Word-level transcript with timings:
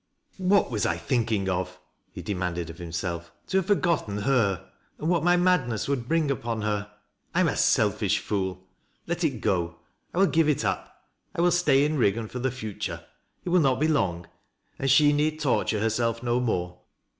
"What 0.39 0.71
was 0.71 0.83
I 0.87 0.97
thinking 0.97 1.47
of?" 1.47 1.79
he 2.15 2.23
demanded 2.23 2.71
of 2.71 2.79
himself," 2.79 3.31
to 3.49 3.57
have 3.57 3.67
forgotten 3.67 4.17
her, 4.23 4.67
and 4.97 5.07
what 5.07 5.23
my 5.23 5.37
madness 5.37 5.87
would 5.87 6.07
bring 6.07 6.31
upon 6.31 6.63
her? 6.63 6.91
I 7.35 7.41
am 7.41 7.47
a 7.47 7.55
selfish 7.55 8.17
fool! 8.17 8.67
Let 9.05 9.23
it 9.23 9.41
go. 9.41 9.75
I 10.11 10.17
will 10.17 10.25
give 10.25 10.49
it 10.49 10.65
up. 10.65 11.05
I 11.35 11.41
will 11.41 11.51
stay 11.51 11.85
in 11.85 11.99
Eiggan 11.99 12.31
for 12.31 12.39
the 12.39 12.49
future— 12.49 13.05
it 13.45 13.49
will 13.49 13.59
not 13.61 13.79
be 13.79 13.87
long, 13.87 14.25
and 14.79 14.89
she 14.89 15.13
need 15.13 15.39
torture 15.39 15.79
herself 15.81 16.23
no 16.23 16.39
more. 16.39 16.79